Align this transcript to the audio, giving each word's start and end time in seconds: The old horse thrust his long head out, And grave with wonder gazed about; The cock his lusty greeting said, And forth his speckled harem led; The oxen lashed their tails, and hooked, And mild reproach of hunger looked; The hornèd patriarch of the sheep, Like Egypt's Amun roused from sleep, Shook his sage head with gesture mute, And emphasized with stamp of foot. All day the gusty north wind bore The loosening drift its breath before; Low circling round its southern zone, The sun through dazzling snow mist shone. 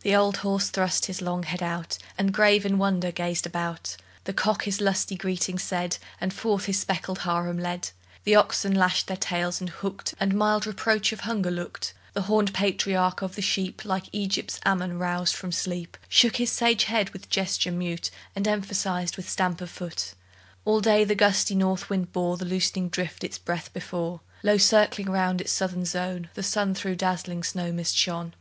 The 0.00 0.12
old 0.16 0.38
horse 0.38 0.70
thrust 0.70 1.06
his 1.06 1.22
long 1.22 1.44
head 1.44 1.62
out, 1.62 1.98
And 2.18 2.34
grave 2.34 2.64
with 2.64 2.72
wonder 2.72 3.12
gazed 3.12 3.46
about; 3.46 3.96
The 4.24 4.32
cock 4.32 4.64
his 4.64 4.80
lusty 4.80 5.14
greeting 5.14 5.56
said, 5.56 5.98
And 6.20 6.34
forth 6.34 6.64
his 6.64 6.80
speckled 6.80 7.20
harem 7.20 7.60
led; 7.60 7.90
The 8.24 8.34
oxen 8.34 8.74
lashed 8.74 9.06
their 9.06 9.16
tails, 9.16 9.60
and 9.60 9.70
hooked, 9.70 10.14
And 10.18 10.34
mild 10.34 10.66
reproach 10.66 11.12
of 11.12 11.20
hunger 11.20 11.52
looked; 11.52 11.94
The 12.12 12.22
hornèd 12.22 12.52
patriarch 12.54 13.22
of 13.22 13.36
the 13.36 13.40
sheep, 13.40 13.84
Like 13.84 14.06
Egypt's 14.10 14.58
Amun 14.66 14.98
roused 14.98 15.36
from 15.36 15.52
sleep, 15.52 15.96
Shook 16.08 16.38
his 16.38 16.50
sage 16.50 16.82
head 16.86 17.10
with 17.10 17.30
gesture 17.30 17.70
mute, 17.70 18.10
And 18.34 18.48
emphasized 18.48 19.16
with 19.16 19.30
stamp 19.30 19.60
of 19.60 19.70
foot. 19.70 20.14
All 20.64 20.80
day 20.80 21.04
the 21.04 21.14
gusty 21.14 21.54
north 21.54 21.88
wind 21.88 22.12
bore 22.12 22.36
The 22.36 22.44
loosening 22.44 22.88
drift 22.88 23.22
its 23.22 23.38
breath 23.38 23.72
before; 23.72 24.22
Low 24.42 24.56
circling 24.58 25.08
round 25.10 25.40
its 25.40 25.52
southern 25.52 25.84
zone, 25.84 26.30
The 26.34 26.42
sun 26.42 26.74
through 26.74 26.96
dazzling 26.96 27.44
snow 27.44 27.70
mist 27.70 27.96
shone. 27.96 28.34